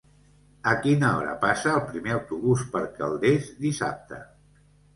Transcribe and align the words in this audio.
A 0.71 0.71
quina 0.85 1.11
hora 1.17 1.35
passa 1.43 1.69
el 1.75 1.85
primer 1.91 2.15
autobús 2.17 2.65
per 2.73 2.83
Calders 2.99 3.55
dissabte? 3.69 4.23